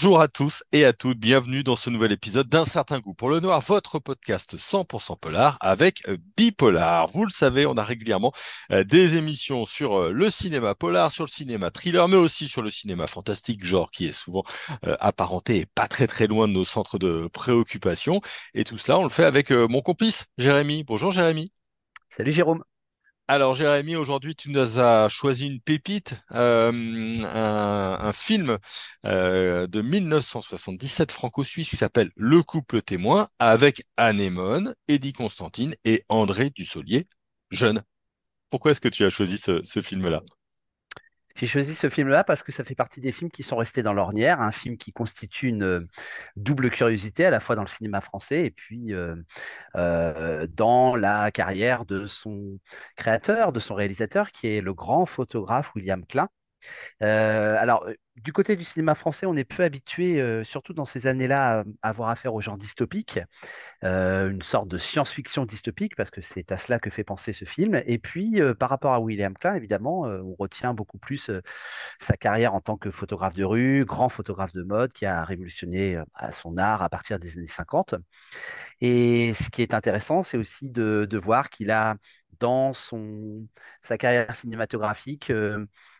Bonjour 0.00 0.20
à 0.20 0.28
tous 0.28 0.62
et 0.70 0.84
à 0.84 0.92
toutes, 0.92 1.18
bienvenue 1.18 1.64
dans 1.64 1.74
ce 1.74 1.90
nouvel 1.90 2.12
épisode 2.12 2.48
d'Un 2.48 2.64
certain 2.64 3.00
goût 3.00 3.14
pour 3.14 3.30
le 3.30 3.40
noir, 3.40 3.60
votre 3.60 3.98
podcast 3.98 4.56
100% 4.56 5.18
polar 5.18 5.56
avec 5.60 6.08
euh, 6.08 6.16
Bipolar. 6.36 7.08
Vous 7.08 7.24
le 7.24 7.30
savez, 7.30 7.66
on 7.66 7.76
a 7.76 7.82
régulièrement 7.82 8.32
euh, 8.70 8.84
des 8.84 9.16
émissions 9.16 9.66
sur 9.66 9.98
euh, 9.98 10.12
le 10.12 10.30
cinéma 10.30 10.76
polar, 10.76 11.10
sur 11.10 11.24
le 11.24 11.28
cinéma 11.28 11.72
thriller, 11.72 12.06
mais 12.06 12.14
aussi 12.14 12.46
sur 12.46 12.62
le 12.62 12.70
cinéma 12.70 13.08
fantastique, 13.08 13.64
genre 13.64 13.90
qui 13.90 14.06
est 14.06 14.12
souvent 14.12 14.44
apparenté 15.00 15.56
et 15.56 15.66
pas 15.66 15.88
très 15.88 16.06
très 16.06 16.28
loin 16.28 16.46
de 16.46 16.52
nos 16.52 16.64
centres 16.64 17.00
de 17.00 17.28
préoccupation. 17.32 18.20
Et 18.54 18.62
tout 18.62 18.78
cela, 18.78 19.00
on 19.00 19.02
le 19.02 19.08
fait 19.08 19.24
avec 19.24 19.50
mon 19.50 19.80
complice 19.80 20.26
Jérémy. 20.38 20.84
Bonjour 20.84 21.10
Jérémy. 21.10 21.50
Salut 22.16 22.30
Jérôme. 22.30 22.62
Alors 23.30 23.52
Jérémy, 23.52 23.94
aujourd'hui 23.94 24.34
tu 24.34 24.50
nous 24.50 24.78
as 24.78 25.10
choisi 25.10 25.46
une 25.46 25.60
pépite, 25.60 26.14
euh, 26.32 27.14
un, 27.22 28.12
film 28.14 28.56
euh, 29.04 29.66
de 29.66 29.82
1977 29.82 31.12
franco-suisse 31.12 31.68
qui 31.68 31.76
s'appelle 31.76 32.10
Le 32.16 32.42
couple 32.42 32.80
témoin 32.80 33.28
avec 33.38 33.82
Anémone, 33.98 34.74
Eddie 34.88 35.12
Constantine 35.12 35.74
et 35.84 36.04
André 36.08 36.48
Dussolier, 36.48 37.06
jeune. 37.50 37.82
Pourquoi 38.48 38.70
est-ce 38.70 38.80
que 38.80 38.88
tu 38.88 39.04
as 39.04 39.10
choisi 39.10 39.36
ce 39.36 39.82
film-là? 39.82 40.22
J'ai 41.38 41.46
choisi 41.46 41.74
ce 41.74 41.88
film-là 41.88 42.24
parce 42.24 42.42
que 42.42 42.50
ça 42.50 42.64
fait 42.64 42.74
partie 42.74 43.00
des 43.00 43.12
films 43.12 43.30
qui 43.30 43.44
sont 43.44 43.56
restés 43.56 43.84
dans 43.84 43.92
l'ornière, 43.92 44.40
un 44.40 44.50
film 44.50 44.76
qui 44.76 44.92
constitue 44.92 45.46
une 45.48 45.62
euh, 45.62 45.80
double 46.36 46.68
curiosité 46.70 47.24
à 47.26 47.30
la 47.30 47.38
fois 47.38 47.54
dans 47.54 47.62
le 47.62 47.68
cinéma 47.68 48.00
français 48.00 48.46
et 48.46 48.50
puis 48.50 48.92
euh, 48.92 49.14
euh, 49.76 50.48
dans 50.48 50.96
la 50.96 51.30
carrière 51.30 51.84
de 51.84 52.06
son 52.06 52.58
créateur, 52.96 53.52
de 53.52 53.60
son 53.60 53.74
réalisateur, 53.76 54.32
qui 54.32 54.48
est 54.48 54.60
le 54.60 54.74
grand 54.74 55.06
photographe 55.06 55.72
William 55.76 56.04
Klein. 56.06 56.28
Alors, 57.00 57.86
du 58.16 58.32
côté 58.32 58.56
du 58.56 58.64
cinéma 58.64 58.94
français, 58.94 59.26
on 59.26 59.36
est 59.36 59.44
peu 59.44 59.62
habitué, 59.62 60.42
surtout 60.44 60.72
dans 60.74 60.84
ces 60.84 61.06
années-là, 61.06 61.64
à 61.82 61.88
avoir 61.88 62.08
affaire 62.08 62.34
aux 62.34 62.40
genres 62.40 62.58
dystopiques. 62.58 63.20
Euh, 63.84 64.30
une 64.30 64.42
sorte 64.42 64.68
de 64.68 64.76
science-fiction 64.78 65.44
dystopique, 65.46 65.94
parce 65.96 66.10
que 66.10 66.20
c'est 66.20 66.50
à 66.52 66.58
cela 66.58 66.78
que 66.78 66.90
fait 66.90 67.04
penser 67.04 67.32
ce 67.32 67.44
film. 67.44 67.80
Et 67.86 67.98
puis, 67.98 68.40
euh, 68.40 68.54
par 68.54 68.70
rapport 68.70 68.92
à 68.92 69.00
William 69.00 69.34
Klein, 69.34 69.54
évidemment, 69.54 70.06
euh, 70.06 70.20
on 70.22 70.34
retient 70.38 70.74
beaucoup 70.74 70.98
plus 70.98 71.30
sa 72.00 72.16
carrière 72.16 72.54
en 72.54 72.60
tant 72.60 72.76
que 72.76 72.90
photographe 72.90 73.34
de 73.34 73.44
rue, 73.44 73.84
grand 73.84 74.08
photographe 74.08 74.52
de 74.52 74.62
mode, 74.62 74.92
qui 74.92 75.06
a 75.06 75.24
révolutionné 75.24 75.98
son 76.32 76.56
art 76.56 76.82
à 76.82 76.88
partir 76.88 77.18
des 77.18 77.38
années 77.38 77.46
50. 77.46 77.94
Et 78.80 79.34
ce 79.34 79.50
qui 79.50 79.62
est 79.62 79.74
intéressant, 79.74 80.22
c'est 80.22 80.36
aussi 80.38 80.70
de, 80.70 81.06
de 81.08 81.18
voir 81.18 81.50
qu'il 81.50 81.70
a, 81.70 81.96
dans 82.40 82.72
son, 82.72 83.46
sa 83.82 83.98
carrière 83.98 84.34
cinématographique, 84.34 85.32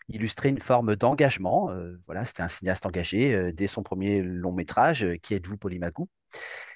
illustré 0.09 0.49
une 0.49 0.61
forme 0.61 0.97
d'engagement. 0.97 1.71
voilà, 2.07 2.25
c'était 2.25 2.43
un 2.43 2.49
cinéaste 2.49 2.87
engagé 2.87 3.53
dès 3.53 3.67
son 3.67 3.83
premier 3.83 4.23
long 4.23 4.53
métrage, 4.53 5.07
Qui 5.23 5.35
êtes-vous, 5.35 5.57
Polymagou 5.57 6.09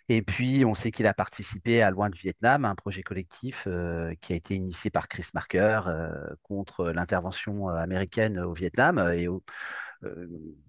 et 0.08 0.22
puis, 0.22 0.64
on 0.64 0.74
sait 0.74 0.90
qu'il 0.90 1.06
a 1.06 1.14
participé 1.14 1.82
à 1.82 1.90
Loin 1.90 2.10
du 2.10 2.18
Vietnam, 2.18 2.64
un 2.64 2.74
projet 2.74 3.02
collectif 3.02 3.64
euh, 3.66 4.14
qui 4.20 4.32
a 4.32 4.36
été 4.36 4.54
initié 4.54 4.90
par 4.90 5.08
Chris 5.08 5.26
Marker 5.32 5.80
euh, 5.86 6.10
contre 6.42 6.90
l'intervention 6.90 7.70
euh, 7.70 7.76
américaine 7.76 8.38
au 8.38 8.52
Vietnam 8.52 8.98
et 9.14 9.28
au 9.28 9.42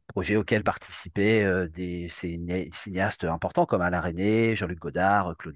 projet 0.08 0.36
auquel 0.36 0.64
participaient 0.64 1.67
des 1.70 2.08
cinéastes 2.08 3.23
importants 3.23 3.66
comme 3.66 3.81
Alain 3.81 4.00
René, 4.00 4.55
Jean-Luc 4.55 4.77
Godard, 4.77 5.36
Claude 5.38 5.55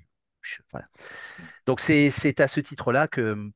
voilà. 0.71 0.87
Donc, 1.67 1.79
c'est 1.79 2.39
à 2.39 2.47
ce 2.47 2.59
titre-là 2.59 3.07
que 3.07 3.51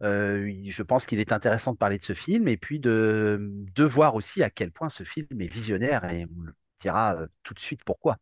je 0.00 0.82
pense 0.82 1.06
qu'il 1.06 1.20
est 1.20 1.32
intéressant 1.32 1.72
de 1.72 1.78
parler 1.78 1.98
de 1.98 2.04
ce 2.04 2.14
film 2.14 2.48
et 2.48 2.56
puis 2.56 2.80
de, 2.80 3.64
voir 3.78 4.14
aussi 4.14 4.42
à 4.42 4.50
quel 4.50 4.70
point 4.70 4.88
ce 4.88 5.04
film 5.04 5.26
est 5.40 5.52
visionnaire 5.52 6.04
et 6.10 6.26
on 6.36 6.42
le 6.42 6.54
dira 6.80 7.16
tout 7.42 7.54
de 7.54 7.60
suite 7.60 7.82
pourquoi. 7.84 8.18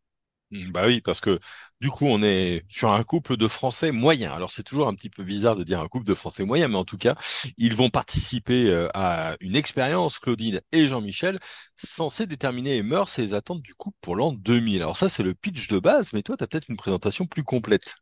Mmh, 0.53 0.71
bah 0.71 0.83
oui, 0.87 1.01
parce 1.01 1.21
que 1.21 1.39
du 1.81 1.89
coup, 1.91 2.07
on 2.07 2.23
est 2.23 2.63
sur 2.69 2.93
un 2.93 3.03
couple 3.05 3.39
de 3.39 3.49
Français 3.49 3.91
moyens. 3.91 4.35
Alors, 4.35 4.51
c'est 4.51 4.63
toujours 4.63 4.87
un 4.87 4.95
petit 4.95 5.09
peu 5.09 5.25
bizarre 5.25 5.57
de 5.57 5.65
dire 5.65 5.81
un 5.81 5.89
couple 5.89 6.05
de 6.07 6.15
Français 6.15 6.45
moyens, 6.45 6.71
mais 6.71 6.77
en 6.77 6.85
tout 6.85 6.99
cas, 6.99 7.15
ils 7.57 7.75
vont 7.75 7.89
participer 7.89 8.69
euh, 8.71 8.89
à 8.93 9.35
une 9.41 9.57
expérience, 9.57 10.19
Claudine 10.19 10.61
et 10.73 10.87
Jean-Michel, 10.87 11.39
censée 11.77 12.27
déterminer 12.27 12.75
les 12.75 12.83
mœurs 12.83 13.19
et 13.19 13.23
les 13.23 13.35
attentes 13.35 13.63
du 13.63 13.75
couple 13.75 13.97
pour 14.03 14.15
l'an 14.15 14.33
2000. 14.35 14.83
Alors 14.83 14.97
ça, 14.97 15.09
c'est 15.09 15.23
le 15.23 15.35
pitch 15.35 15.69
de 15.69 15.79
base, 15.79 16.13
mais 16.13 16.23
toi, 16.23 16.37
tu 16.37 16.45
as 16.45 16.47
peut-être 16.47 16.69
une 16.69 16.77
présentation 16.77 17.25
plus 17.25 17.45
complète. 17.45 17.95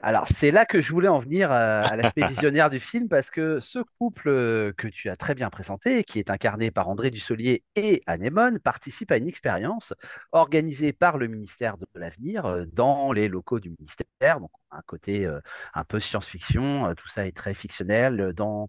Alors, 0.00 0.26
c'est 0.34 0.50
là 0.50 0.66
que 0.66 0.80
je 0.80 0.92
voulais 0.92 1.08
en 1.08 1.18
venir 1.18 1.50
euh, 1.50 1.82
à, 1.84 1.96
l'aspect 1.96 2.26
visionnaire 2.28 2.70
du 2.70 2.80
film, 2.80 3.08
parce 3.08 3.30
que 3.30 3.60
ce 3.60 3.78
couple 3.98 4.28
euh, 4.28 4.72
que 4.76 4.88
tu 4.88 5.08
as 5.08 5.16
très 5.16 5.34
bien 5.34 5.50
présenté, 5.50 6.04
qui 6.04 6.18
est 6.18 6.30
incarné 6.30 6.70
par 6.70 6.88
André 6.88 7.10
Dussolier 7.10 7.64
et 7.74 8.02
Anémone, 8.06 8.58
participe 8.58 9.10
à 9.10 9.16
une 9.16 9.28
expérience 9.28 9.94
organisée 10.32 10.92
par 10.92 11.18
le 11.18 11.28
ministère 11.28 11.78
de 11.78 11.86
l'Avenir 11.94 12.44
euh, 12.46 12.64
dans 12.72 13.12
les 13.12 13.28
locaux 13.28 13.60
du 13.60 13.70
ministère. 13.78 14.40
Donc, 14.40 14.50
un 14.70 14.82
côté 14.86 15.26
un 15.74 15.84
peu 15.84 16.00
science-fiction, 16.00 16.92
tout 16.96 17.08
ça 17.08 17.26
est 17.26 17.34
très 17.34 17.54
fictionnel, 17.54 18.32
dans 18.34 18.68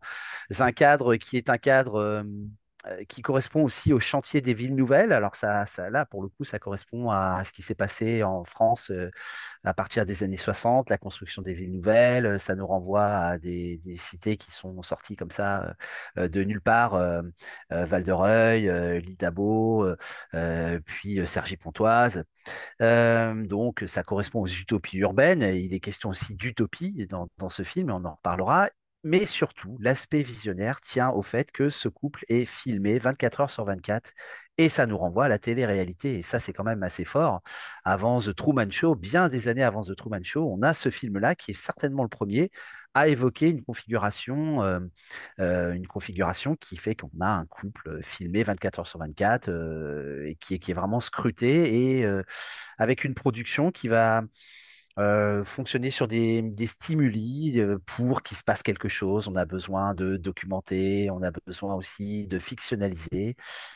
un 0.59 0.71
cadre 0.71 1.15
qui 1.15 1.35
est 1.35 1.49
un 1.49 1.57
cadre 1.57 2.23
qui 3.07 3.21
correspond 3.21 3.63
aussi 3.63 3.93
au 3.93 3.99
chantier 3.99 4.41
des 4.41 4.53
villes 4.53 4.75
nouvelles. 4.75 5.13
Alors 5.13 5.35
ça, 5.35 5.65
là, 5.89 6.05
pour 6.05 6.21
le 6.23 6.29
coup, 6.29 6.43
ça 6.43 6.59
correspond 6.59 7.09
à 7.09 7.43
ce 7.45 7.51
qui 7.51 7.61
s'est 7.61 7.75
passé 7.75 8.23
en 8.23 8.43
France 8.45 8.91
euh, 8.91 9.09
à 9.63 9.73
partir 9.73 10.05
des 10.05 10.23
années 10.23 10.37
60, 10.37 10.89
la 10.89 10.97
construction 10.97 11.41
des 11.41 11.53
villes 11.53 11.71
nouvelles. 11.71 12.39
Ça 12.39 12.55
nous 12.55 12.67
renvoie 12.67 13.05
à 13.05 13.37
des, 13.37 13.81
cités 13.97 14.37
qui 14.37 14.51
sont 14.51 14.81
sorties 14.83 15.15
comme 15.15 15.31
ça 15.31 15.75
euh, 16.17 16.27
de 16.27 16.43
nulle 16.43 16.61
part, 16.61 16.97
Val-de-Reuil, 17.69 19.01
Lidabo, 19.01 19.87
puis 20.85 21.27
Cergy-Pontoise. 21.27 22.23
donc 22.79 23.83
ça 23.87 24.03
correspond 24.03 24.41
aux 24.41 24.47
utopies 24.47 24.97
urbaines. 24.97 25.41
Il 25.41 25.73
est 25.73 25.79
question 25.79 26.09
aussi 26.09 26.35
d'utopie 26.35 27.07
dans, 27.07 27.27
dans 27.37 27.49
ce 27.49 27.63
film, 27.63 27.91
on 27.91 28.05
en 28.05 28.15
reparlera. 28.15 28.69
Mais 29.03 29.25
surtout, 29.25 29.77
l'aspect 29.79 30.21
visionnaire 30.21 30.81
tient 30.81 31.09
au 31.11 31.21
fait 31.21 31.51
que 31.51 31.69
ce 31.69 31.87
couple 31.87 32.25
est 32.29 32.45
filmé 32.45 32.99
24 32.99 33.41
heures 33.41 33.51
sur 33.51 33.63
24 33.65 34.11
et 34.57 34.69
ça 34.69 34.85
nous 34.87 34.97
renvoie 34.97 35.25
à 35.25 35.29
la 35.29 35.39
télé-réalité. 35.39 36.19
Et 36.19 36.23
ça, 36.23 36.39
c'est 36.39 36.51
quand 36.51 36.63
même 36.63 36.83
assez 36.83 37.05
fort. 37.05 37.41
Avant 37.85 38.19
The 38.19 38.35
Truman 38.35 38.69
Show, 38.71 38.95
bien 38.95 39.29
des 39.29 39.47
années 39.47 39.63
avant 39.63 39.83
The 39.83 39.95
Truman 39.95 40.23
Show, 40.23 40.51
on 40.51 40.61
a 40.63 40.73
ce 40.73 40.89
film-là 40.89 41.35
qui 41.35 41.51
est 41.51 41.53
certainement 41.53 42.03
le 42.03 42.09
premier 42.09 42.51
à 42.93 43.07
évoquer 43.07 43.49
une 43.49 43.63
configuration, 43.63 44.63
euh, 44.63 44.79
euh, 45.39 45.73
une 45.73 45.85
configuration 45.87 46.55
qui 46.55 46.77
fait 46.77 46.95
qu'on 46.95 47.11
a 47.21 47.29
un 47.29 47.45
couple 47.45 48.01
filmé 48.01 48.43
24 48.43 48.79
heures 48.79 48.87
sur 48.87 48.99
24 48.99 49.49
euh, 49.49 50.25
et 50.27 50.35
qui 50.35 50.55
est, 50.55 50.59
qui 50.59 50.71
est 50.71 50.73
vraiment 50.73 50.99
scruté 50.99 51.99
et 51.99 52.05
avec 52.77 53.03
une 53.03 53.13
production 53.13 53.71
qui 53.71 53.87
va 53.87 54.23
euh, 54.99 55.43
fonctionner 55.43 55.91
sur 55.91 56.07
des, 56.07 56.43
stimuli 56.65 57.59
euh, 57.59 57.77
pour 57.85 58.23
qu'il 58.23 58.35
se 58.35 58.43
passe 58.43 58.63
quelque 58.63 58.89
chose. 58.89 59.27
On 59.27 59.35
a 59.35 59.45
besoin 59.45 59.93
de 59.93 60.17
documenter, 60.17 61.11
on 61.11 61.21
a 61.21 61.29
besoin 61.45 61.75
aussi 61.75 62.25
de 62.27 62.39
fictionnaliser. 62.39 63.35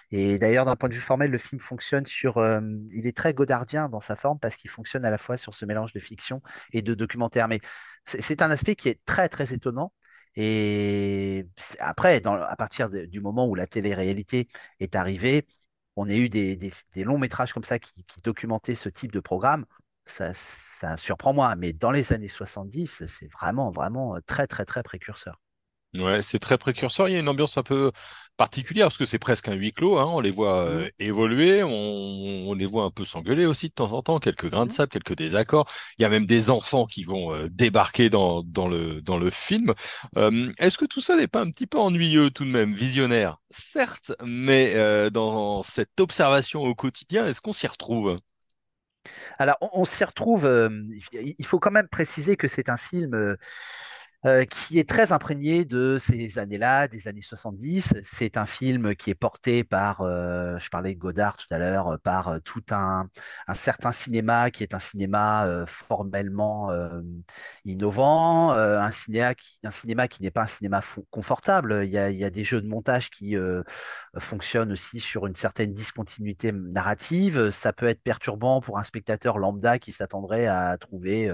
Et 0.10 0.40
d'ailleurs, 0.40 0.66
d'un 0.66 0.76
point 0.76 0.90
de 0.90 0.96
vue 0.96 1.00
formel, 1.00 1.30
le 1.30 1.38
film 1.38 1.62
fonctionne 1.62 2.08
sur... 2.08 2.40
Euh, 2.40 2.60
il 2.92 3.06
est 3.06 3.16
très 3.16 3.36
godardien 3.36 3.88
dans 3.88 4.02
sa 4.02 4.16
forme 4.16 4.40
parce 4.40 4.56
qu'il 4.56 4.72
fonctionne 4.72 5.06
à 5.06 5.12
la 5.12 5.20
fois 5.20 5.38
sur 5.38 5.54
ce 5.54 5.66
mélange 5.66 5.94
de 5.94 6.00
fiction 6.00 6.42
et 6.74 6.82
de 6.82 6.96
documentaire. 6.96 7.48
Mais 7.48 7.60
c'est 8.06 8.42
un 8.42 8.50
aspect 8.50 8.76
qui 8.76 8.90
est 8.90 9.00
très, 9.06 9.30
très 9.30 9.54
étonnant. 9.54 9.94
Et 10.36 11.46
après, 11.80 12.22
à 12.26 12.56
partir 12.56 12.90
du 12.90 13.20
moment 13.22 13.48
où 13.48 13.56
la 13.56 13.68
télé-réalité 13.68 14.48
est 14.80 14.96
arrivée, 14.96 15.46
on 15.96 16.10
a 16.10 16.14
eu 16.14 16.30
des, 16.30 16.58
longs 16.96 17.18
métrages 17.20 17.54
comme 17.54 17.64
ça 17.64 17.80
qui 17.80 18.22
documentaient 18.24 18.76
ce 18.76 18.90
type 18.90 19.12
de 19.12 19.20
programme 19.20 19.66
ça, 20.12 20.98
surprend 20.98 21.34
moi, 21.34 21.56
mais 21.56 21.74
dans 21.74 21.92
les 21.92 22.14
années 22.14 22.28
70, 22.28 23.04
c'est 23.08 23.32
vraiment, 23.32 23.72
vraiment 23.72 24.18
très, 24.26 24.48
très, 24.48 24.66
très 24.66 24.84
précurseur. 24.84 25.40
Ouais, 25.94 26.22
c'est 26.22 26.40
très 26.40 26.58
précurseur. 26.58 27.10
Il 27.10 27.14
y 27.14 27.16
a 27.18 27.20
une 27.20 27.28
ambiance 27.28 27.58
un 27.58 27.64
peu 27.64 27.92
particulière 28.38 28.88
parce 28.88 28.98
que 28.98 29.06
c'est 29.06 29.20
presque 29.20 29.50
un 29.50 29.54
huis 29.54 29.74
clos. 29.74 29.98
Hein. 29.98 30.06
On 30.08 30.22
les 30.22 30.32
voit 30.32 30.66
euh, 30.66 30.86
mmh. 30.86 30.90
évoluer, 31.00 31.64
on, 31.64 32.54
les 32.54 32.66
voit 32.66 32.86
un 32.86 32.90
peu 32.90 33.04
s'engueuler 33.04 33.46
aussi 33.46 33.68
de 33.68 33.74
temps 33.74 33.92
en 33.92 34.02
temps, 34.02 34.20
quelques 34.20 34.50
grains 34.50 34.66
de 34.66 34.72
mmh. 34.72 34.76
sable, 34.76 34.92
quelques 34.92 35.18
désaccords. 35.18 35.70
Il 35.98 36.04
y 36.04 36.06
a 36.06 36.10
même 36.10 36.26
des 36.26 36.50
enfants 36.50 36.86
qui 36.86 37.04
vont 37.04 37.34
euh, 37.34 37.50
débarquer 37.50 38.10
dans, 38.10 38.42
dans, 38.42 38.70
le, 38.70 39.02
dans 39.02 39.18
le 39.18 39.30
film. 39.30 39.74
Euh, 40.18 40.54
est-ce 40.60 40.78
que 40.78 40.86
tout 40.86 41.02
ça 41.02 41.18
n'est 41.18 41.28
pas 41.28 41.42
un 41.42 41.52
petit 41.52 41.68
peu 41.68 41.78
ennuyeux 41.78 42.30
tout 42.32 42.46
de 42.46 42.50
même, 42.50 42.74
visionnaire? 42.74 43.40
Certes, 43.50 44.14
mais 44.26 44.74
dans 45.12 45.62
cette 45.62 46.00
observation 46.00 46.62
au 46.62 46.74
quotidien, 46.74 47.28
est-ce 47.28 47.42
qu'on 47.42 47.54
s'y 47.54 47.68
retrouve? 47.68 48.18
Alors, 49.42 49.58
on, 49.74 49.86
s'y 49.86 50.04
retrouve. 50.04 50.46
Euh, 50.46 50.70
il 51.14 51.46
faut 51.46 51.60
quand 51.60 51.72
même 51.72 51.88
préciser 51.88 52.38
que 52.38 52.48
c'est 52.48 52.70
un 52.70 52.78
film 52.78 53.38
euh, 54.28 54.46
qui 54.46 54.78
est 54.78 54.88
très 54.88 55.12
imprégné 55.14 55.66
de 55.66 55.98
ces 56.00 56.38
années-là, 56.38 56.88
des 56.88 57.08
années 57.08 57.24
70. 57.24 57.96
C'est 58.06 58.38
un 58.38 58.46
film 58.46 58.96
qui 58.96 59.10
est 59.10 59.16
porté 59.16 59.64
par, 59.64 60.02
euh, 60.02 60.60
je 60.60 60.70
parlais 60.70 60.94
de 60.94 61.00
Godard 61.00 61.38
tout 61.38 61.52
à 61.52 61.58
l'heure, 61.58 61.98
par 62.04 62.28
euh, 62.28 62.40
tout 62.40 62.62
un, 62.70 63.10
certain 63.56 63.92
cinéma 63.92 64.52
qui 64.52 64.62
est 64.62 64.76
un 64.76 64.80
cinéma 64.80 65.66
formellement 65.66 66.72
innovant, 67.66 68.52
un, 68.52 68.92
cinéma 68.92 69.34
qui, 69.36 70.22
n'est 70.22 70.32
pas 70.32 70.44
un 70.44 70.48
cinéma 70.48 70.82
confortable. 71.10 71.82
Il 71.84 71.92
y 71.92 71.98
a, 71.98 72.30
des 72.30 72.44
jeux 72.44 72.62
de 72.62 72.68
montage 72.68 73.10
qui 73.10 73.36
fonctionnent 74.20 74.72
aussi 74.72 75.00
sur 75.00 75.28
une 75.28 75.36
certaine 75.36 75.74
discontinuité 75.74 76.52
narrative. 76.52 77.50
Ça 77.50 77.74
peut 77.74 77.88
être 77.88 78.02
perturbant 78.04 78.62
pour 78.62 78.78
un 78.78 78.84
spectateur 78.84 79.38
lambda 79.40 79.80
qui 79.80 79.92
s'attendrait 79.92 80.48
à 80.48 80.78
trouver 80.78 81.32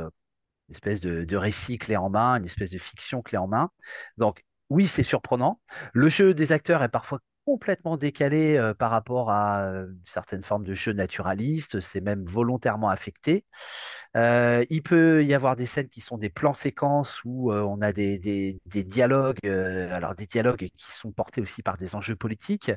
une 0.70 0.76
espèce 0.76 1.00
de, 1.00 1.36
récit 1.36 1.78
clé 1.78 1.98
en 1.98 2.10
main, 2.10 2.38
une 2.38 2.46
espèce 2.46 2.72
de 2.72 2.78
fiction 2.78 3.22
clé 3.22 3.38
en 3.38 3.48
main. 3.48 3.70
Donc 4.18 4.44
oui, 4.70 4.88
c'est 4.88 5.04
surprenant. 5.04 5.62
Le 5.94 6.10
jeu 6.10 6.34
des 6.34 6.52
acteurs 6.52 6.84
est 6.84 6.90
parfois 6.90 7.20
complètement 7.48 7.96
décalé 7.96 8.74
par 8.78 8.92
rapport 8.92 9.32
à 9.32 9.62
euh, 9.62 9.86
une 9.88 10.02
certaine 10.04 10.44
forme 10.44 10.66
de 10.66 10.74
jeu 10.74 10.92
naturaliste, 10.92 11.80
c'est 11.80 12.02
même 12.02 12.26
volontairement 12.26 12.90
affecté. 12.90 13.46
Il 14.16 14.82
peut 14.84 15.24
y 15.24 15.34
avoir 15.36 15.56
des 15.56 15.68
scènes 15.68 15.90
qui 15.90 16.02
sont 16.02 16.18
des 16.18 16.30
plans 16.30 16.56
séquences 16.56 17.22
où 17.24 17.54
on 17.54 17.82
a 17.82 17.94
des, 17.94 18.18
des, 18.18 18.84
dialogues, 18.84 19.46
alors 19.46 20.16
des 20.16 20.26
dialogues 20.26 20.70
qui 20.76 20.92
sont 20.92 21.12
portés 21.12 21.40
aussi 21.40 21.62
par 21.62 21.78
des 21.78 21.94
enjeux 21.94 22.16
politiques, 22.16 22.72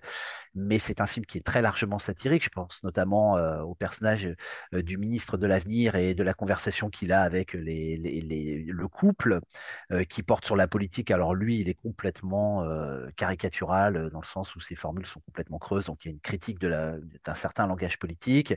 mais 0.55 0.79
c'est 0.79 1.01
un 1.01 1.07
film 1.07 1.25
qui 1.25 1.39
est 1.39 1.47
très 1.47 1.63
largement 1.63 1.99
satirique. 1.99 2.45
Je 2.45 2.51
pense 2.51 2.83
notamment 2.85 3.37
au 3.63 3.75
personnage 3.75 4.29
du 4.73 4.99
ministre 4.99 5.39
de 5.39 5.47
l'Avenir 5.47 5.95
et 5.95 6.13
de 6.13 6.23
la 6.23 6.35
conversation 6.35 6.91
qu'il 6.91 7.11
a 7.11 7.23
avec 7.23 7.55
les, 7.55 7.97
les, 7.97 8.65
le 8.69 8.89
couple 8.89 9.41
qui 10.11 10.23
porte 10.23 10.45
sur 10.45 10.57
la 10.57 10.69
politique. 10.69 11.11
Alors 11.11 11.35
lui, 11.35 11.61
il 11.61 11.71
est 11.71 11.81
complètement 11.81 12.67
caricatural 13.17 14.11
dans 14.11 14.21
le 14.21 14.27
sens 14.27 14.55
où 14.57 14.60
ses 14.61 14.77
formules 14.77 15.07
sont 15.07 15.21
complètement 15.21 15.59
creuses, 15.59 15.87
donc 15.87 16.05
il 16.05 16.09
y 16.09 16.11
a 16.11 16.15
une 16.15 16.21
critique 16.21 16.59
d'un 16.61 17.35
certain 17.35 17.67
langage 17.67 17.99
politique. 17.99 18.55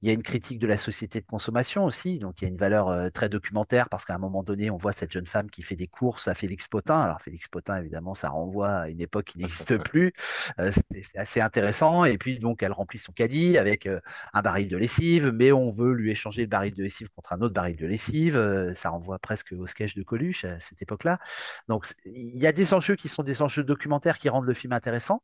Il 0.00 0.06
y 0.06 0.12
a 0.12 0.14
une 0.14 0.22
critique 0.22 0.60
de 0.60 0.68
la 0.68 0.76
société 0.76 1.20
de 1.20 1.26
consommation 1.26 1.84
aussi, 1.84 2.20
donc 2.20 2.40
il 2.40 2.44
y 2.44 2.46
a 2.46 2.50
une 2.50 2.56
valeur 2.56 2.86
euh, 2.86 3.10
très 3.10 3.28
documentaire 3.28 3.88
parce 3.88 4.04
qu'à 4.04 4.14
un 4.14 4.18
moment 4.18 4.44
donné, 4.44 4.70
on 4.70 4.76
voit 4.76 4.92
cette 4.92 5.10
jeune 5.10 5.26
femme 5.26 5.50
qui 5.50 5.62
fait 5.62 5.74
des 5.74 5.88
courses 5.88 6.28
à 6.28 6.36
Félix 6.36 6.68
Potin. 6.68 7.00
Alors 7.00 7.20
Félix 7.20 7.48
Potin, 7.48 7.78
évidemment, 7.80 8.14
ça 8.14 8.28
renvoie 8.28 8.68
à 8.70 8.88
une 8.90 9.00
époque 9.00 9.24
qui 9.24 9.38
n'existe 9.38 9.76
plus. 9.82 10.12
Euh, 10.60 10.70
c'est 11.02 11.18
assez 11.18 11.40
intéressant. 11.40 12.04
Et 12.04 12.16
puis 12.16 12.38
donc, 12.38 12.62
elle 12.62 12.70
remplit 12.70 13.00
son 13.00 13.10
caddie 13.10 13.58
avec 13.58 13.86
euh, 13.86 13.98
un 14.34 14.42
baril 14.42 14.68
de 14.68 14.76
lessive, 14.76 15.32
mais 15.34 15.50
on 15.50 15.70
veut 15.70 15.92
lui 15.92 16.12
échanger 16.12 16.42
le 16.42 16.48
baril 16.48 16.74
de 16.74 16.82
lessive 16.84 17.08
contre 17.16 17.32
un 17.32 17.40
autre 17.40 17.54
baril 17.54 17.76
de 17.76 17.86
lessive. 17.86 18.72
Ça 18.76 18.90
renvoie 18.90 19.18
presque 19.18 19.52
au 19.58 19.66
sketch 19.66 19.96
de 19.96 20.04
Coluche 20.04 20.44
à 20.44 20.60
cette 20.60 20.80
époque-là. 20.80 21.18
Donc 21.66 21.86
il 22.04 22.38
y 22.38 22.46
a 22.46 22.52
des 22.52 22.72
enjeux 22.72 22.94
qui 22.94 23.08
sont 23.08 23.24
des 23.24 23.42
enjeux 23.42 23.64
documentaires 23.64 24.18
qui 24.18 24.28
rendent 24.28 24.46
le 24.46 24.54
film 24.54 24.72
intéressant. 24.74 25.22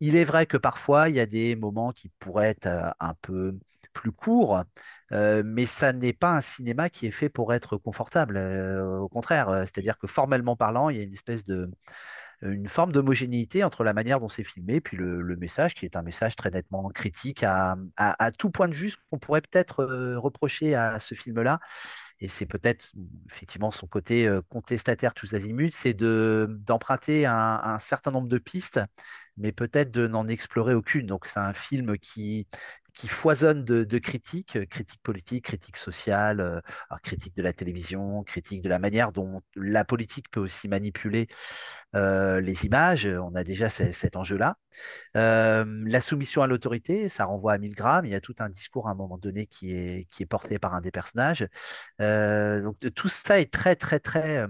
Il 0.00 0.16
est 0.16 0.24
vrai 0.24 0.46
que 0.46 0.56
parfois, 0.56 1.08
il 1.08 1.16
y 1.16 1.20
a 1.20 1.26
des 1.26 1.54
moments 1.56 1.92
qui 1.92 2.10
pourraient 2.18 2.48
être 2.48 2.94
un 2.98 3.14
peu 3.22 3.54
plus 3.92 4.12
court, 4.12 4.64
euh, 5.12 5.42
mais 5.44 5.66
ça 5.66 5.92
n'est 5.92 6.12
pas 6.12 6.36
un 6.36 6.40
cinéma 6.40 6.88
qui 6.88 7.06
est 7.06 7.10
fait 7.10 7.28
pour 7.28 7.52
être 7.52 7.76
confortable. 7.76 8.36
Euh, 8.36 8.98
au 8.98 9.08
contraire, 9.08 9.48
euh, 9.50 9.62
c'est-à-dire 9.62 9.98
que 9.98 10.06
formellement 10.06 10.56
parlant, 10.56 10.88
il 10.88 10.96
y 10.96 11.00
a 11.00 11.02
une 11.02 11.12
espèce 11.12 11.44
de 11.44 11.70
une 12.44 12.68
forme 12.68 12.90
d'homogénéité 12.90 13.62
entre 13.62 13.84
la 13.84 13.92
manière 13.92 14.18
dont 14.18 14.28
c'est 14.28 14.42
filmé, 14.42 14.80
puis 14.80 14.96
le, 14.96 15.36
message 15.36 15.74
qui 15.74 15.84
est 15.84 15.94
un 15.94 16.02
message 16.02 16.34
très 16.34 16.50
nettement 16.50 16.88
critique 16.88 17.44
à, 17.44 17.76
tout 18.36 18.50
point 18.50 18.66
de 18.66 18.74
vue, 18.74 18.92
qu'on 19.10 19.20
pourrait 19.20 19.42
peut-être 19.42 19.84
reprocher 20.16 20.74
à 20.74 20.98
ce 20.98 21.14
film-là, 21.14 21.60
et 22.18 22.26
c'est 22.26 22.46
peut-être 22.46 22.90
effectivement 23.30 23.70
son 23.70 23.86
côté 23.86 24.28
contestataire 24.48 25.14
tous 25.14 25.34
azimuts, 25.34 25.70
c'est 25.70 25.94
de 25.94 26.48
d'emprunter 26.66 27.26
un, 27.26 27.60
un, 27.62 27.78
certain 27.78 28.10
nombre 28.10 28.26
de 28.26 28.38
pistes, 28.38 28.80
mais 29.36 29.52
peut-être 29.52 29.92
de 29.92 30.06
n'en 30.08 30.26
explorer 30.26 30.74
aucune. 30.74 31.06
Donc 31.06 31.26
c'est 31.26 31.38
un 31.38 31.54
film 31.54 31.96
qui 31.98 32.48
qui 32.94 33.08
foisonne 33.08 33.64
de, 33.64 33.98
critiques, 33.98 34.56
euh, 34.56 34.66
critiques 34.66 35.02
politiques, 35.02 35.46
critiques 35.46 35.76
sociales, 35.76 36.40
euh, 36.40 36.60
critiques 37.02 37.36
de 37.36 37.42
la 37.42 37.52
télévision, 37.52 38.22
critiques 38.22 38.62
de 38.62 38.68
la 38.68 38.78
manière 38.78 39.12
dont 39.12 39.42
la 39.56 39.84
politique 39.84 40.30
peut 40.30 40.40
aussi 40.40 40.68
manipuler 40.68 41.28
euh, 41.96 42.40
les 42.40 42.64
images. 42.66 43.06
On 43.06 43.34
a 43.34 43.44
déjà 43.44 43.70
cet 43.70 44.16
enjeu-là. 44.16 44.56
La 45.14 46.00
soumission 46.00 46.42
à 46.42 46.46
l'autorité, 46.46 47.08
ça 47.08 47.24
renvoie 47.24 47.52
à 47.54 47.58
Milgram. 47.58 48.04
Il 48.04 48.12
y 48.12 48.14
a 48.14 48.20
tout 48.20 48.34
un 48.38 48.48
discours 48.50 48.88
à 48.88 48.92
un 48.92 48.94
moment 48.94 49.18
donné 49.18 49.46
qui 49.46 49.72
est, 49.72 50.26
porté 50.28 50.58
par 50.58 50.74
un 50.74 50.80
des 50.80 50.90
personnages. 50.90 51.46
Donc 51.98 52.78
tout 52.94 53.08
ça 53.08 53.40
est 53.40 53.52
très, 53.52 53.76
très, 53.76 54.00
très 54.00 54.46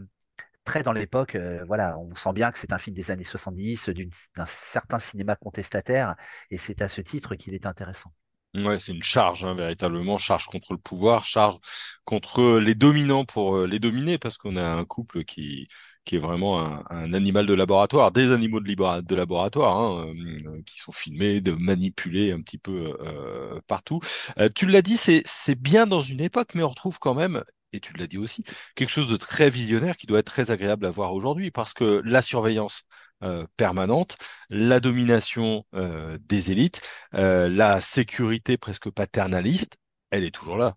très 0.65 0.83
dans 0.83 0.93
l'époque. 0.93 1.37
Voilà, 1.67 1.99
on 1.99 2.15
sent 2.15 2.33
bien 2.35 2.51
que 2.53 2.59
c'est 2.59 2.73
un 2.73 2.79
film 2.79 2.95
des 2.97 3.11
années 3.11 3.25
70, 3.25 3.91
d'un 4.37 4.47
certain 4.47 4.99
cinéma 4.99 5.37
contestataire, 5.37 6.17
et 6.51 6.59
c'est 6.59 6.83
à 6.83 6.89
ce 6.89 7.01
titre 7.01 7.35
qu'il 7.35 7.55
est 7.55 7.67
intéressant. 7.67 8.13
Ouais, 8.55 8.79
c'est 8.79 8.93
une 8.93 9.03
charge, 9.03 9.45
hein, 9.45 9.55
véritablement, 9.55 10.19
charge 10.19 10.47
contre 10.47 10.75
le 10.75 10.79
pouvoir, 10.79 11.25
charge 11.25 11.57
contre 12.05 12.59
les 12.59 12.75
dominants 12.75 13.25
pour 13.25 13.57
euh, 13.57 13.67
les 13.67 13.79
dominer, 13.79 14.19
parce 14.19 14.37
qu'on 14.37 14.57
a 14.57 14.63
un 14.75 14.85
couple 14.85 15.25
qui, 15.25 15.69
qui 16.05 16.17
est 16.17 16.19
vraiment 16.19 16.61
un, 16.91 17.15
animal 17.15 17.47
de 17.47 17.55
laboratoire, 17.55 18.13
des 18.13 18.33
animaux 18.33 18.61
de, 18.61 19.15
laboratoire, 19.15 19.79
hein, 19.79 20.07
euh, 20.09 20.63
qui 20.67 20.79
sont 20.79 20.93
filmés, 20.93 21.41
de 21.41 21.53
manipuler 21.53 22.33
un 22.33 22.41
petit 22.43 22.59
peu 22.59 22.97
euh, 23.01 23.61
partout. 23.67 24.01
Euh, 24.39 24.49
tu 24.55 24.67
l'as 24.67 24.83
dit, 24.83 24.97
c'est 24.99 25.55
bien 25.55 25.87
dans 25.87 26.01
une 26.01 26.21
époque, 26.21 26.55
mais 26.55 26.63
on 26.63 26.69
retrouve 26.69 26.99
quand 26.99 27.15
même 27.15 27.43
et 27.73 27.81
tu 27.81 27.93
l'as 27.95 28.07
dit 28.07 28.19
aussi, 28.19 28.45
quelque 28.75 28.91
chose 28.91 29.09
de 29.09 29.17
très 29.17 29.51
visionnaire 29.51 29.97
qui 29.97 30.07
doit 30.07 30.19
être 30.19 30.27
très 30.27 30.51
agréable 30.51 30.87
à 30.87 30.91
voir 30.91 31.15
aujourd'hui, 31.15 31.51
parce 31.51 31.75
que 31.75 32.03
la 32.05 32.23
surveillance 32.23 32.83
euh, 33.23 33.47
permanente, 33.57 34.17
la 34.51 34.81
domination 34.81 35.65
euh, 35.75 36.19
des 36.23 36.51
élites, 36.51 36.81
euh, 37.15 37.49
la 37.49 37.81
sécurité 37.81 38.57
presque 38.57 38.91
paternaliste, 38.91 39.77
elle 40.11 40.25
est 40.25 40.35
toujours 40.35 40.57
là. 40.57 40.75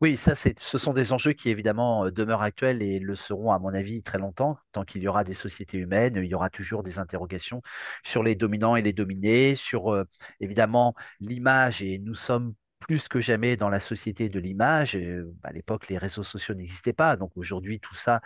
Oui, 0.00 0.16
ça, 0.16 0.34
ce 0.34 0.78
sont 0.78 0.92
des 0.92 1.12
enjeux 1.12 1.32
qui 1.32 1.50
évidemment 1.50 2.10
demeurent 2.10 2.42
actuels 2.42 2.82
et 2.82 2.98
le 2.98 3.14
seront, 3.14 3.50
à 3.50 3.58
mon 3.58 3.74
avis, 3.74 4.02
très 4.02 4.18
longtemps. 4.18 4.56
Tant 4.72 4.84
qu'il 4.84 5.02
y 5.02 5.08
aura 5.08 5.24
des 5.24 5.34
sociétés 5.34 5.78
humaines, 5.78 6.14
il 6.16 6.24
y 6.26 6.34
aura 6.34 6.50
toujours 6.50 6.82
des 6.82 6.98
interrogations 6.98 7.62
sur 8.04 8.22
les 8.22 8.34
dominants 8.34 8.76
et 8.76 8.82
les 8.82 8.92
dominés, 8.92 9.54
sur 9.54 10.04
évidemment 10.40 10.94
l'image, 11.20 11.82
et 11.82 11.98
nous 11.98 12.14
sommes 12.14 12.54
plus 12.86 13.08
que 13.08 13.20
jamais 13.20 13.56
dans 13.56 13.68
la 13.68 13.80
société 13.80 14.28
de 14.28 14.38
l'image. 14.38 14.96
À 15.42 15.52
l'époque, 15.52 15.88
les 15.88 15.98
réseaux 15.98 16.22
sociaux 16.22 16.54
n'existaient 16.54 16.92
pas. 16.92 17.16
Donc 17.16 17.32
aujourd'hui, 17.36 17.80
tout 17.80 17.94
ça 17.96 18.20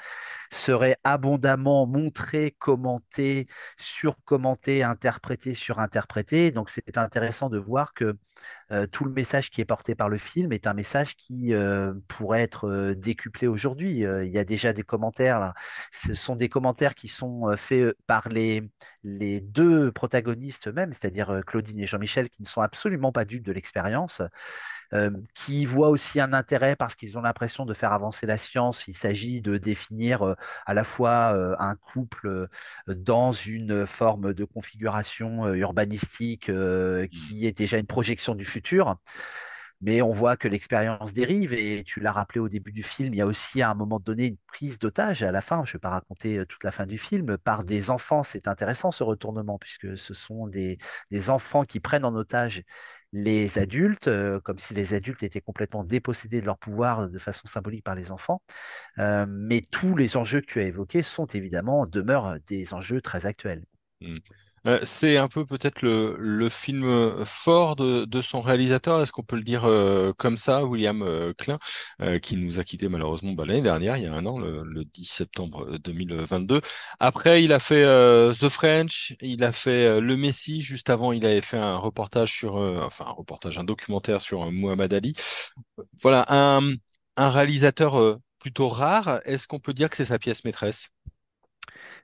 serait 0.50 0.96
abondamment 1.02 1.86
montré, 1.86 2.54
commenté, 2.58 3.46
surcommenté, 3.78 4.82
interprété, 4.82 5.54
surinterprété. 5.54 6.50
Donc 6.50 6.68
c'est 6.70 6.98
intéressant 6.98 7.48
de 7.48 7.58
voir 7.58 7.94
que 7.94 8.18
euh, 8.72 8.86
tout 8.86 9.04
le 9.04 9.10
message 9.10 9.50
qui 9.50 9.60
est 9.60 9.64
porté 9.64 9.94
par 9.94 10.08
le 10.08 10.18
film 10.18 10.52
est 10.52 10.66
un 10.66 10.74
message 10.74 11.16
qui 11.16 11.54
euh, 11.54 11.92
pourrait 12.08 12.42
être 12.42 12.68
euh, 12.68 12.94
décuplé 12.94 13.46
aujourd'hui. 13.46 14.00
Il 14.00 14.30
y 14.30 14.38
a 14.38 14.44
déjà 14.44 14.72
des 14.72 14.82
commentaires. 14.82 15.54
Ce 15.92 16.14
sont 16.14 16.36
des 16.36 16.48
commentaires 16.48 16.94
qui 16.94 17.08
sont 17.08 17.54
faits 17.56 17.96
par 18.06 18.28
les, 18.28 18.68
les 19.02 19.40
deux 19.40 19.92
protagonistes 19.92 20.68
eux-mêmes, 20.68 20.92
c'est-à-dire 20.92 21.42
Claudine 21.46 21.78
et 21.80 21.86
Jean-Michel, 21.86 22.30
qui 22.30 22.42
ne 22.42 22.46
sont 22.46 22.60
absolument 22.60 23.12
pas 23.12 23.24
dupes 23.24 23.44
de 23.44 23.52
l'expérience. 23.52 24.22
Euh, 24.92 25.10
qui 25.34 25.66
voient 25.66 25.88
aussi 25.88 26.18
un 26.18 26.32
intérêt 26.32 26.74
parce 26.74 26.96
qu'ils 26.96 27.16
ont 27.16 27.20
l'impression 27.20 27.64
de 27.64 27.74
faire 27.74 27.92
avancer 27.92 28.26
la 28.26 28.36
science. 28.36 28.88
Il 28.88 28.96
s'agit 28.96 29.40
de 29.40 29.56
définir 29.56 30.22
euh, 30.22 30.34
à 30.66 30.74
la 30.74 30.82
fois 30.82 31.32
euh, 31.32 31.54
un 31.60 31.76
couple 31.76 32.48
dans 32.88 33.30
une 33.30 33.86
forme 33.86 34.34
de 34.34 34.44
configuration 34.44 35.46
urbanistique 35.54 36.48
mmh. 36.48 37.06
qui 37.08 37.46
est 37.46 37.56
déjà 37.56 37.78
une 37.78 37.86
projection 37.86 38.34
du 38.34 38.44
futur. 38.44 38.96
Mais 39.80 40.02
on 40.02 40.12
voit 40.12 40.36
que 40.36 40.48
l'expérience 40.48 41.12
dérive 41.14 41.54
et 41.54 41.84
tu 41.84 42.00
l'as 42.00 42.12
rappelé 42.12 42.40
au 42.40 42.48
début 42.50 42.72
du 42.72 42.82
film, 42.82 43.14
il 43.14 43.16
y 43.16 43.22
a 43.22 43.26
aussi 43.26 43.62
à 43.62 43.70
un 43.70 43.74
moment 43.74 43.98
donné 43.98 44.26
une 44.26 44.36
prise 44.46 44.78
d'otage 44.78 45.22
à 45.22 45.32
la 45.32 45.40
fin, 45.40 45.64
je 45.64 45.70
ne 45.70 45.72
vais 45.74 45.78
pas 45.78 45.90
raconter 45.90 46.44
toute 46.46 46.64
la 46.64 46.70
fin 46.70 46.84
du 46.84 46.98
film, 46.98 47.38
par 47.38 47.64
des 47.64 47.88
enfants. 47.88 48.22
C'est 48.22 48.46
intéressant 48.46 48.90
ce 48.92 49.04
retournement 49.04 49.58
puisque 49.58 49.96
ce 49.96 50.12
sont 50.12 50.48
des, 50.48 50.78
des 51.10 51.30
enfants 51.30 51.64
qui 51.64 51.80
prennent 51.80 52.04
en 52.04 52.14
otage 52.14 52.62
les 53.12 53.58
adultes, 53.58 54.08
euh, 54.08 54.40
comme 54.40 54.58
si 54.58 54.74
les 54.74 54.94
adultes 54.94 55.22
étaient 55.22 55.40
complètement 55.40 55.84
dépossédés 55.84 56.40
de 56.40 56.46
leur 56.46 56.58
pouvoir 56.58 57.08
de 57.08 57.18
façon 57.18 57.46
symbolique 57.46 57.84
par 57.84 57.94
les 57.94 58.10
enfants. 58.10 58.42
Euh, 58.98 59.26
mais 59.28 59.62
tous 59.62 59.96
les 59.96 60.16
enjeux 60.16 60.40
que 60.40 60.46
tu 60.46 60.60
as 60.60 60.64
évoqués 60.64 61.02
sont 61.02 61.26
évidemment, 61.26 61.86
demeurent 61.86 62.38
des 62.46 62.74
enjeux 62.74 63.00
très 63.00 63.26
actuels. 63.26 63.64
Mmh. 64.00 64.18
Euh, 64.66 64.78
c'est 64.82 65.16
un 65.16 65.28
peu 65.28 65.46
peut-être 65.46 65.82
le, 65.82 66.48
film 66.50 67.24
fort 67.24 67.76
de, 67.76 68.20
son 68.20 68.40
réalisateur, 68.40 69.00
est-ce 69.00 69.12
qu'on 69.12 69.22
peut 69.22 69.36
le 69.36 69.42
dire 69.42 69.64
euh, 69.64 70.12
comme 70.16 70.36
ça, 70.36 70.64
William 70.64 71.02
euh, 71.02 71.32
Klein, 71.32 71.58
euh, 72.02 72.18
qui 72.18 72.36
nous 72.36 72.58
a 72.58 72.64
quitté 72.64 72.88
malheureusement 72.88 73.32
bah, 73.32 73.44
l'année 73.46 73.62
dernière, 73.62 73.96
il 73.96 74.04
y 74.04 74.06
a 74.06 74.12
un 74.14 74.26
an, 74.26 74.38
le, 74.38 74.62
le 74.64 74.84
10 74.84 75.04
septembre 75.04 75.78
2022. 75.78 76.60
Après, 76.98 77.42
il 77.42 77.52
a 77.52 77.58
fait 77.58 77.84
The 77.84 78.48
French, 78.48 79.14
il 79.20 79.42
a 79.44 79.52
fait 79.52 80.00
Le 80.00 80.16
Messie, 80.16 80.60
juste 80.60 80.90
avant, 80.90 81.12
il 81.12 81.24
avait 81.24 81.40
fait 81.40 81.58
un 81.58 81.76
reportage 81.76 82.32
sur, 82.32 82.56
enfin 82.56 83.06
un 83.06 83.12
reportage, 83.12 83.58
un 83.58 83.64
documentaire 83.64 84.20
sur 84.20 84.50
Muhammad 84.50 84.92
Ali. 84.92 85.14
Voilà, 86.02 86.26
un 86.28 87.28
réalisateur 87.28 88.18
plutôt 88.38 88.68
rare. 88.68 89.20
Est-ce 89.24 89.46
qu'on 89.46 89.60
peut 89.60 89.74
dire 89.74 89.90
que 89.90 89.96
c'est 89.96 90.06
sa 90.06 90.18
pièce 90.18 90.44
maîtresse? 90.44 90.90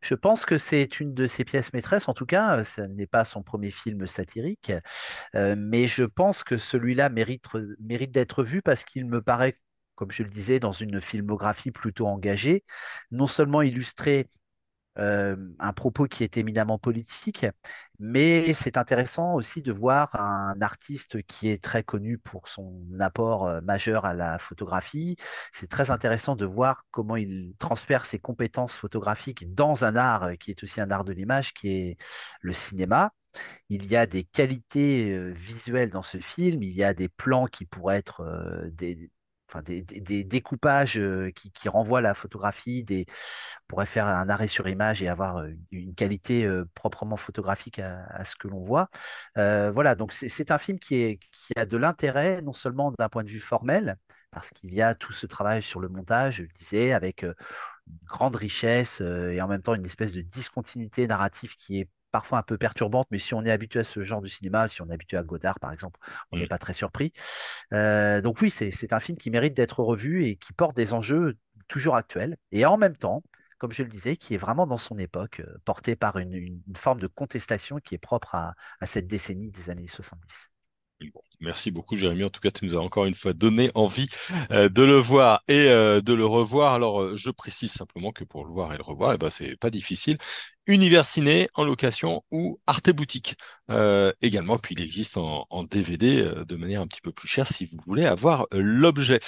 Je 0.02 0.14
pense 0.14 0.44
que 0.46 0.58
c'est 0.58 1.00
une 1.00 1.14
de 1.14 1.26
ses 1.26 1.44
pièces 1.44 1.72
maîtresses. 1.72 2.08
En 2.08 2.14
tout 2.14 2.26
cas, 2.26 2.64
ce 2.64 2.80
n'est 2.82 3.06
pas 3.06 3.24
son 3.24 3.42
premier 3.42 3.70
film 3.70 4.06
satirique, 4.06 4.72
euh, 5.34 5.54
mais 5.58 5.86
je 5.86 6.04
pense 6.04 6.44
que 6.44 6.56
celui-là 6.58 7.08
mérite, 7.08 7.44
mérite 7.80 8.10
d'être 8.12 8.44
vu 8.44 8.62
parce 8.62 8.84
qu'il 8.84 9.06
me 9.06 9.20
paraît, 9.22 9.58
comme 9.94 10.10
je 10.10 10.22
le 10.22 10.30
disais, 10.30 10.60
dans 10.60 10.72
une 10.72 11.00
filmographie 11.00 11.70
plutôt 11.70 12.06
engagée, 12.06 12.64
non 13.10 13.26
seulement 13.26 13.62
illustré 13.62 14.28
euh, 14.98 15.36
un 15.58 15.72
propos 15.72 16.06
qui 16.06 16.24
est 16.24 16.36
éminemment 16.36 16.78
politique, 16.78 17.46
mais 17.98 18.54
c'est 18.54 18.76
intéressant 18.76 19.34
aussi 19.34 19.60
de 19.62 19.72
voir 19.72 20.14
un 20.14 20.60
artiste 20.62 21.22
qui 21.26 21.48
est 21.48 21.62
très 21.62 21.82
connu 21.82 22.18
pour 22.18 22.48
son 22.48 22.82
apport 23.00 23.46
euh, 23.46 23.60
majeur 23.60 24.04
à 24.06 24.14
la 24.14 24.38
photographie. 24.38 25.16
C'est 25.52 25.68
très 25.68 25.90
intéressant 25.90 26.34
de 26.36 26.46
voir 26.46 26.84
comment 26.90 27.16
il 27.16 27.54
transfère 27.58 28.06
ses 28.06 28.18
compétences 28.18 28.76
photographiques 28.76 29.52
dans 29.54 29.84
un 29.84 29.96
art 29.96 30.24
euh, 30.24 30.34
qui 30.36 30.50
est 30.50 30.62
aussi 30.62 30.80
un 30.80 30.90
art 30.90 31.04
de 31.04 31.12
l'image, 31.12 31.52
qui 31.52 31.68
est 31.68 31.96
le 32.40 32.52
cinéma. 32.52 33.12
Il 33.68 33.86
y 33.86 33.96
a 33.96 34.06
des 34.06 34.24
qualités 34.24 35.30
visuelles 35.32 35.90
dans 35.90 36.02
ce 36.02 36.18
film, 36.18 36.62
il 36.62 36.72
y 36.74 36.82
a 36.84 36.94
des 36.94 37.08
plans 37.10 37.46
qui 37.46 37.66
pourraient 37.66 37.98
être 37.98 38.24
des, 38.72 39.10
des, 39.64 40.24
découpages 40.24 41.00
qui, 41.34 41.68
renvoient 41.68 42.00
la 42.00 42.14
photographie, 42.14 42.84
on 42.90 43.04
pourrait 43.68 43.86
faire 43.86 44.06
un 44.06 44.28
arrêt 44.28 44.48
sur 44.48 44.68
image 44.68 45.02
et 45.02 45.08
avoir 45.08 45.44
une 45.70 45.94
qualité 45.94 46.48
proprement 46.74 47.16
photographique 47.16 47.78
à, 47.78 48.24
ce 48.24 48.36
que 48.36 48.48
l'on 48.48 48.64
voit. 48.64 48.88
voilà, 49.36 49.94
donc 49.94 50.12
c'est 50.12 50.50
un 50.50 50.58
film 50.58 50.78
qui, 50.78 51.18
qui 51.18 51.52
a 51.56 51.66
de 51.66 51.76
l'intérêt, 51.76 52.42
non 52.42 52.52
seulement 52.52 52.92
d'un 52.98 53.08
point 53.08 53.24
de 53.24 53.30
vue 53.30 53.40
formel, 53.40 53.96
parce 54.30 54.50
qu'il 54.50 54.74
y 54.74 54.82
a 54.82 54.94
tout 54.94 55.12
ce 55.12 55.26
travail 55.26 55.62
sur 55.62 55.80
le 55.80 55.88
montage, 55.88 56.36
je 56.36 56.42
le 56.42 56.48
disais, 56.58 56.92
avec 56.92 57.22
une 57.22 57.34
grande 58.04 58.36
richesse 58.36 59.00
et 59.00 59.40
en 59.40 59.48
même 59.48 59.62
temps 59.62 59.74
une 59.74 59.86
espèce 59.86 60.12
de 60.12 60.20
discontinuité 60.20 61.06
narrative 61.06 61.56
qui 61.56 61.80
est 61.80 61.88
parfois 62.12 62.38
un 62.38 62.42
peu 62.42 62.58
perturbante, 62.58 63.08
mais 63.10 63.18
si 63.18 63.34
on 63.34 63.44
est 63.44 63.50
habitué 63.50 63.80
à 63.80 63.84
ce 63.84 64.02
genre 64.04 64.22
de 64.22 64.28
cinéma, 64.28 64.68
si 64.68 64.82
on 64.82 64.90
est 64.90 64.94
habitué 64.94 65.16
à 65.16 65.22
Godard 65.22 65.58
par 65.60 65.72
exemple, 65.72 66.00
on 66.32 66.38
n'est 66.38 66.44
mm. 66.44 66.48
pas 66.48 66.58
très 66.58 66.74
surpris. 66.74 67.12
Euh, 67.72 68.20
donc 68.20 68.40
oui, 68.40 68.50
c'est 68.50 68.92
un 68.92 69.00
film 69.00 69.18
qui 69.18 69.30
mérite 69.30 69.54
d'être 69.54 69.80
revu 69.80 70.24
et 70.26 70.36
qui 70.36 70.52
porte 70.52 70.76
des 70.76 70.92
enjeux 70.92 71.36
toujours 71.68 71.96
actuels, 71.96 72.36
et 72.52 72.64
en 72.64 72.76
même 72.76 72.96
temps, 72.96 73.22
comme 73.58 73.72
je 73.72 73.82
le 73.82 73.88
disais, 73.88 74.16
qui 74.16 74.34
est 74.34 74.38
vraiment 74.38 74.66
dans 74.66 74.78
son 74.78 74.98
époque, 74.98 75.42
porté 75.64 75.96
par 75.96 76.18
une, 76.18 76.60
forme 76.76 77.00
de 77.00 77.06
contestation 77.06 77.78
qui 77.78 77.94
est 77.94 77.98
propre 77.98 78.34
à, 78.34 78.54
à 78.80 78.86
cette 78.86 79.06
décennie 79.06 79.50
des 79.50 79.70
années 79.70 79.88
70. 79.88 80.50
Merci 81.40 81.70
beaucoup, 81.70 81.96
Jérémy. 81.96 82.24
En 82.24 82.30
tout 82.30 82.40
cas, 82.40 82.50
tu 82.50 82.64
nous 82.64 82.76
as 82.76 82.80
encore 82.80 83.04
une 83.04 83.14
fois 83.14 83.34
donné 83.34 83.70
envie 83.74 84.08
euh, 84.50 84.68
de 84.70 84.82
le 84.82 84.96
voir 84.96 85.42
et 85.48 85.68
euh, 85.68 86.00
de 86.00 86.14
le 86.14 86.24
revoir. 86.24 86.72
Alors, 86.72 87.02
euh, 87.02 87.16
je 87.16 87.30
précise 87.30 87.72
simplement 87.72 88.10
que 88.10 88.24
pour 88.24 88.44
le 88.44 88.50
voir 88.50 88.72
et 88.72 88.76
le 88.78 88.82
revoir, 88.82 89.12
eh 89.14 89.18
ben, 89.18 89.28
c'est 89.28 89.56
pas 89.56 89.70
difficile. 89.70 90.16
Univers 90.66 91.04
Ciné 91.04 91.48
en 91.54 91.62
location 91.62 92.22
ou 92.32 92.58
Arte 92.66 92.90
Boutique 92.90 93.36
également. 94.20 94.58
Puis 94.58 94.74
il 94.76 94.82
existe 94.82 95.16
en, 95.16 95.46
en 95.48 95.62
DVD 95.62 96.28
de 96.44 96.56
manière 96.56 96.80
un 96.80 96.88
petit 96.88 97.00
peu 97.00 97.12
plus 97.12 97.28
chère 97.28 97.46
si 97.46 97.66
vous 97.66 97.78
voulez 97.86 98.04
avoir 98.04 98.48
l'objet. 98.50 99.20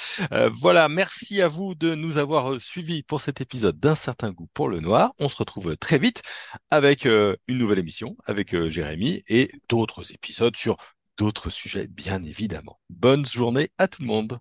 voilà, 0.53 0.89
merci 0.89 1.41
à 1.41 1.47
vous 1.47 1.77
de 1.77 1.95
nous 1.95 2.19
avoir 2.19 2.61
suivis 2.61 3.05
pour 3.05 3.21
cet 3.21 3.41
épisode 3.41 3.79
d'un 3.79 3.95
certain 3.95 4.33
goût 4.33 4.49
pour 4.53 4.69
le 4.69 4.81
noir. 4.81 5.13
On 5.21 5.29
se 5.29 5.37
retrouve 5.37 5.77
très 5.77 5.99
vite 5.99 6.23
avec 6.71 7.05
une 7.05 7.37
nouvelle 7.49 7.79
émission 7.79 8.17
avec 8.25 8.57
Jérémy 8.69 9.23
et 9.29 9.49
d'autres 9.69 10.13
épisodes 10.13 10.57
sur 10.57 10.77
d'autres 11.19 11.51
sujets, 11.51 11.87
bien 11.89 12.23
évidemment. 12.23 12.79
Bonne 12.89 13.27
journée 13.27 13.71
à 13.77 13.89
tout 13.89 14.03
le 14.03 14.09
monde. 14.09 14.41